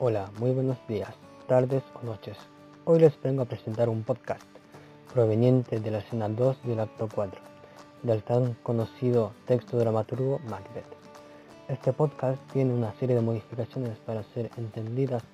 Hola, 0.00 0.30
muy 0.38 0.52
buenos 0.52 0.76
días, 0.86 1.12
tardes 1.48 1.82
o 2.00 2.06
noches. 2.06 2.36
Hoy 2.84 3.00
les 3.00 3.20
vengo 3.20 3.42
a 3.42 3.46
presentar 3.46 3.88
un 3.88 4.04
podcast 4.04 4.44
proveniente 5.12 5.80
de 5.80 5.90
la 5.90 5.98
escena 5.98 6.28
2 6.28 6.62
del 6.62 6.78
acto 6.78 7.08
4 7.12 7.40
del 8.04 8.22
tan 8.22 8.54
conocido 8.62 9.32
texto 9.44 9.76
dramaturgo 9.76 10.38
Macbeth. 10.48 10.86
Este 11.66 11.92
podcast 11.92 12.38
tiene 12.52 12.74
una 12.74 12.94
serie 13.00 13.16
de 13.16 13.22
modificaciones 13.22 13.98
para 14.06 14.22
ser 14.22 14.52
entendidas 14.56 15.24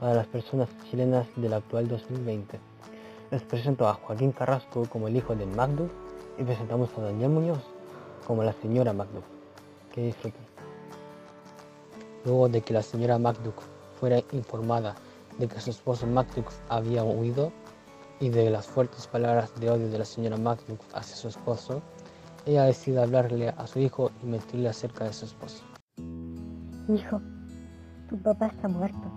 para 0.00 0.14
las 0.14 0.26
personas 0.26 0.70
chilenas 0.90 1.26
del 1.36 1.52
actual 1.52 1.86
2020. 1.86 2.58
Les 3.30 3.42
presento 3.42 3.86
a 3.86 3.92
Joaquín 3.92 4.32
Carrasco 4.32 4.86
como 4.88 5.06
el 5.08 5.16
hijo 5.18 5.36
de 5.36 5.44
Macduff 5.44 5.92
y 6.38 6.44
presentamos 6.44 6.88
a 6.96 7.02
Daniel 7.02 7.28
Muñoz 7.28 7.62
como 8.26 8.42
la 8.42 8.54
señora 8.54 8.94
Macduff. 8.94 9.24
Que 9.92 10.00
disfruten. 10.00 10.40
Luego 12.24 12.48
de 12.48 12.62
que 12.62 12.72
la 12.72 12.82
señora 12.82 13.18
Macduff 13.18 13.73
fuera 14.04 14.22
informada 14.32 14.94
de 15.38 15.48
que 15.48 15.58
su 15.58 15.70
esposo 15.70 16.06
Macduff 16.06 16.54
había 16.68 17.02
huido 17.02 17.50
y 18.20 18.28
de 18.28 18.50
las 18.50 18.66
fuertes 18.66 19.06
palabras 19.06 19.58
de 19.58 19.70
odio 19.70 19.88
de 19.88 19.96
la 19.96 20.04
señora 20.04 20.36
Macduff 20.36 20.78
hacia 20.92 21.16
su 21.16 21.28
esposo, 21.28 21.80
ella 22.44 22.64
decide 22.64 23.00
hablarle 23.00 23.48
a 23.48 23.66
su 23.66 23.78
hijo 23.78 24.10
y 24.22 24.26
mentirle 24.26 24.68
acerca 24.68 25.04
de 25.04 25.14
su 25.14 25.24
esposo. 25.24 25.64
Hijo, 26.94 27.18
tu 28.10 28.18
papá 28.18 28.48
está 28.48 28.68
muerto. 28.68 29.10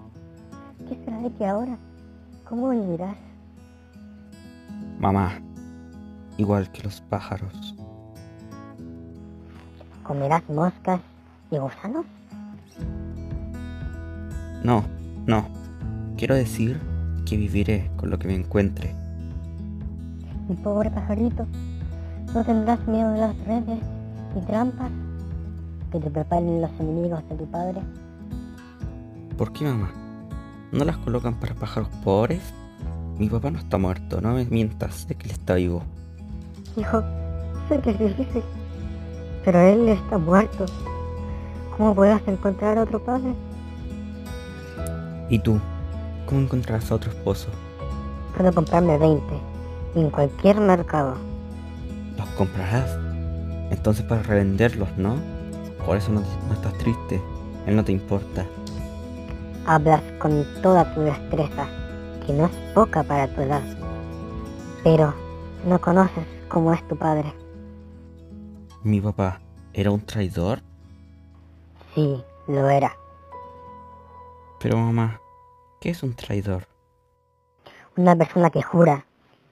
¿Qué 0.87 0.95
será 1.03 1.19
de 1.19 1.31
ti 1.31 1.43
ahora? 1.43 1.77
¿Cómo 2.47 2.69
vivirás? 2.69 3.17
Mamá, 4.99 5.41
igual 6.37 6.71
que 6.71 6.83
los 6.83 7.01
pájaros. 7.01 7.75
¿Comerás 10.03 10.47
moscas 10.47 11.01
y 11.51 11.57
gusanos? 11.57 12.05
No, 14.67 14.83
no. 15.25 15.45
Quiero 16.17 16.35
decir 16.35 16.77
que 17.25 17.37
viviré 17.37 17.89
con 17.95 18.09
lo 18.09 18.19
que 18.19 18.27
me 18.27 18.35
encuentre. 18.35 18.93
Mi 20.49 20.57
pobre 20.57 20.91
pajarito, 20.91 21.47
¿no 22.33 22.43
tendrás 22.43 22.85
miedo 22.85 23.11
de 23.11 23.19
las 23.19 23.37
redes 23.45 23.79
y 24.35 24.45
trampas 24.45 24.91
que 25.89 26.01
te 26.01 26.09
preparen 26.09 26.59
los 26.59 26.71
enemigos 26.81 27.23
de 27.29 27.35
tu 27.37 27.45
padre? 27.45 27.79
¿Por 29.37 29.53
qué, 29.53 29.63
mamá? 29.63 29.89
¿No 30.73 30.83
las 30.83 30.97
colocan 30.97 31.35
para 31.35 31.55
pájaros 31.55 31.87
pobres? 32.03 32.41
Mi 33.17 33.29
papá 33.29 33.49
no 33.51 33.59
está 33.59 33.77
muerto, 33.77 34.19
no 34.19 34.33
me 34.33 34.43
mientas, 34.47 35.05
sé 35.07 35.15
que 35.15 35.27
él 35.27 35.31
está 35.31 35.55
vivo. 35.55 35.83
Hijo, 36.75 37.03
sé 37.69 37.79
que 37.79 37.91
es 37.91 37.99
difícil, 37.99 38.43
pero 39.45 39.61
él 39.61 39.87
está 39.87 40.17
muerto. 40.17 40.65
¿Cómo 41.77 41.95
podrás 41.95 42.21
encontrar 42.27 42.77
a 42.77 42.83
otro 42.83 43.01
padre? 43.01 43.33
¿Y 45.29 45.39
tú? 45.39 45.59
¿Cómo 46.25 46.41
encontrarás 46.41 46.91
a 46.91 46.95
otro 46.95 47.11
esposo? 47.11 47.49
Puedo 48.35 48.53
comprarme 48.53 48.97
20 48.97 49.23
en 49.95 50.09
cualquier 50.09 50.59
mercado. 50.59 51.15
¿Los 52.17 52.27
comprarás? 52.29 52.97
Entonces 53.71 54.05
para 54.05 54.23
revenderlos, 54.23 54.89
¿no? 54.97 55.17
Por 55.85 55.97
eso 55.97 56.11
no, 56.11 56.21
no 56.47 56.53
estás 56.53 56.73
triste. 56.77 57.21
Él 57.65 57.75
no 57.75 57.83
te 57.83 57.91
importa. 57.91 58.45
Hablas 59.65 60.01
con 60.19 60.45
toda 60.61 60.93
tu 60.93 61.01
destreza, 61.01 61.67
que 62.25 62.33
no 62.33 62.45
es 62.45 62.51
poca 62.73 63.03
para 63.03 63.27
tu 63.27 63.41
edad. 63.41 63.61
Pero 64.83 65.13
no 65.65 65.79
conoces 65.81 66.25
cómo 66.47 66.73
es 66.73 66.87
tu 66.87 66.95
padre. 66.95 67.33
¿Mi 68.83 69.01
papá 69.01 69.41
era 69.73 69.91
un 69.91 69.99
traidor? 69.99 70.61
Sí, 71.93 72.23
lo 72.47 72.69
era. 72.69 72.95
Pero 74.59 74.77
mamá, 74.77 75.21
¿qué 75.79 75.91
es 75.91 76.01
un 76.01 76.15
traidor? 76.15 76.67
Una 77.95 78.15
persona 78.15 78.49
que 78.49 78.63
jura 78.63 79.05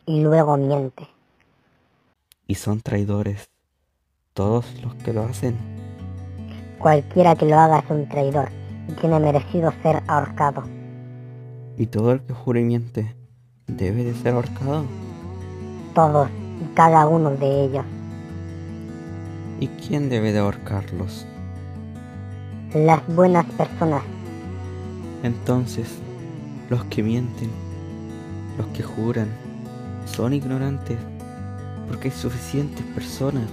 y 0.05 0.21
luego 0.21 0.57
miente. 0.57 1.07
¿Y 2.47 2.55
son 2.55 2.81
traidores 2.81 3.49
todos 4.33 4.65
los 4.81 4.95
que 4.95 5.13
lo 5.13 5.23
hacen? 5.23 5.55
Cualquiera 6.79 7.35
que 7.35 7.45
lo 7.45 7.57
haga 7.57 7.79
es 7.79 7.89
un 7.89 8.09
traidor 8.09 8.49
y 8.87 8.93
tiene 8.93 9.19
merecido 9.19 9.71
ser 9.83 10.01
ahorcado. 10.07 10.63
¿Y 11.77 11.85
todo 11.87 12.11
el 12.11 12.21
que 12.21 12.33
jura 12.33 12.59
y 12.59 12.63
miente 12.63 13.15
debe 13.67 14.03
de 14.03 14.13
ser 14.15 14.33
ahorcado? 14.33 14.85
Todos 15.93 16.29
y 16.61 16.73
cada 16.73 17.05
uno 17.07 17.29
de 17.31 17.65
ellos. 17.65 17.85
¿Y 19.59 19.67
quién 19.67 20.09
debe 20.09 20.31
de 20.31 20.39
ahorcarlos? 20.39 21.27
Las 22.73 23.05
buenas 23.15 23.45
personas. 23.53 24.03
Entonces, 25.25 25.87
los 26.69 26.83
que 26.85 27.01
mienten, 27.01 27.49
los 28.59 28.67
que 28.67 28.83
juran, 28.83 29.27
son 30.05 30.33
ignorantes, 30.33 30.99
porque 31.87 32.09
hay 32.09 32.13
suficientes 32.13 32.85
personas 32.93 33.45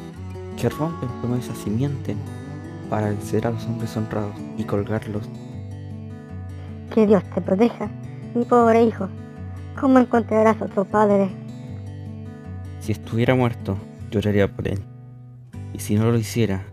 que 0.61 0.69
rompen 0.69 1.09
promesas 1.23 1.57
y 1.67 1.71
mienten 1.71 2.19
para 2.91 3.09
vencer 3.09 3.47
a 3.47 3.53
los 3.53 3.65
hombres 3.65 3.97
honrados 3.97 4.35
y 4.59 4.65
colgarlos. 4.65 5.27
Que 6.95 7.07
Dios 7.07 7.25
te 7.35 7.41
proteja, 7.41 7.89
mi 8.35 8.45
pobre 8.45 8.85
hijo. 8.85 9.09
¿Cómo 9.81 9.99
encontrarás 9.99 10.61
otro 10.61 10.85
padre? 10.85 11.31
Si 12.81 12.93
estuviera 12.93 13.35
muerto, 13.35 13.79
lloraría 14.11 14.55
por 14.55 14.69
él. 14.69 14.83
Y 15.73 15.79
si 15.79 15.95
no 15.95 16.11
lo 16.11 16.19
hiciera, 16.19 16.67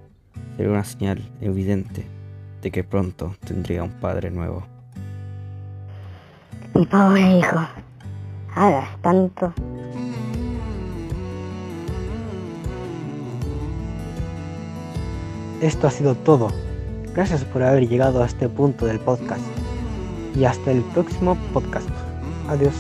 sería 0.57 0.73
una 0.73 0.83
señal 0.83 1.21
evidente 1.39 2.05
de 2.61 2.69
que 2.69 2.83
pronto 2.83 3.33
tendría 3.45 3.81
un 3.83 3.91
padre 3.91 4.29
nuevo. 4.29 4.67
Mi 6.79 6.85
pobre 6.85 7.39
hijo. 7.39 7.59
Hagas 8.55 8.87
tanto. 9.01 9.51
Esto 15.59 15.87
ha 15.87 15.91
sido 15.91 16.15
todo. 16.15 16.47
Gracias 17.13 17.43
por 17.43 17.63
haber 17.63 17.89
llegado 17.89 18.23
a 18.23 18.27
este 18.27 18.47
punto 18.47 18.85
del 18.85 19.01
podcast. 19.01 19.43
Y 20.37 20.45
hasta 20.45 20.71
el 20.71 20.81
próximo 20.93 21.35
podcast. 21.51 21.89
Adiós. 22.47 22.75